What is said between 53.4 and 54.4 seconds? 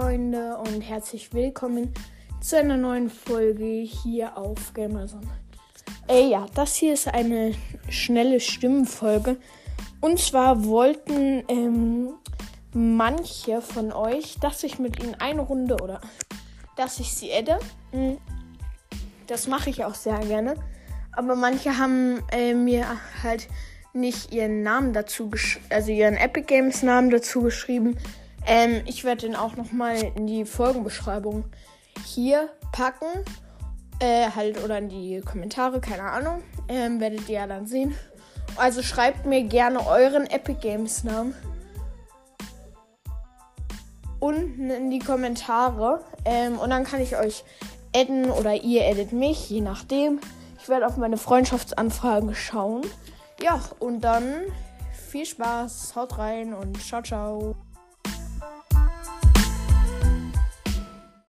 Ja, und dann